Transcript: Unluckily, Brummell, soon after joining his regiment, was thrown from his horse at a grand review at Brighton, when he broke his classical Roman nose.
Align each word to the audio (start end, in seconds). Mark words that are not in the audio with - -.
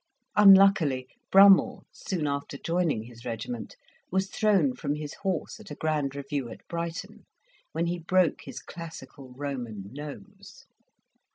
Unluckily, 0.35 1.05
Brummell, 1.31 1.83
soon 1.91 2.25
after 2.25 2.57
joining 2.57 3.03
his 3.03 3.23
regiment, 3.23 3.75
was 4.09 4.31
thrown 4.31 4.73
from 4.73 4.95
his 4.95 5.13
horse 5.21 5.59
at 5.59 5.69
a 5.69 5.75
grand 5.75 6.15
review 6.15 6.49
at 6.49 6.67
Brighton, 6.67 7.27
when 7.71 7.85
he 7.85 7.99
broke 7.99 8.41
his 8.45 8.61
classical 8.63 9.29
Roman 9.37 9.93
nose. 9.93 10.65